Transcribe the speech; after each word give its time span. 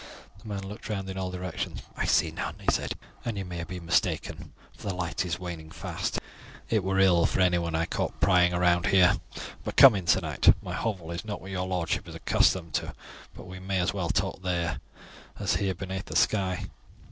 The 0.41 0.47
man 0.47 0.63
looked 0.67 0.89
round 0.89 1.07
in 1.11 1.17
all 1.19 1.29
directions. 1.29 1.83
"I 1.95 2.05
see 2.05 2.31
none," 2.31 2.55
he 2.59 2.71
said, 2.71 2.93
"and 3.23 3.37
you 3.37 3.45
may 3.45 3.57
have 3.57 3.67
been 3.67 3.85
mistaken, 3.85 4.51
for 4.75 4.87
the 4.87 4.95
light 4.95 5.23
is 5.23 5.37
waning 5.37 5.69
fast. 5.69 6.19
It 6.71 6.83
were 6.83 6.97
ill 6.97 7.27
for 7.27 7.39
anyone 7.39 7.75
I 7.75 7.85
caught 7.85 8.19
prying 8.19 8.51
about 8.51 8.87
here. 8.87 9.19
But 9.63 9.77
come 9.77 9.93
in, 9.93 10.07
sir 10.07 10.21
knight; 10.21 10.55
my 10.63 10.73
hovel 10.73 11.11
is 11.11 11.23
not 11.23 11.39
what 11.39 11.51
your 11.51 11.67
lordship 11.67 12.07
is 12.09 12.15
accustomed 12.15 12.73
to, 12.73 12.95
but 13.35 13.45
we 13.45 13.59
may 13.59 13.77
as 13.79 13.93
well 13.93 14.09
talk 14.09 14.41
there 14.41 14.79
as 15.39 15.57
here 15.57 15.75
beneath 15.75 16.05
the 16.05 16.15
sky." 16.15 16.65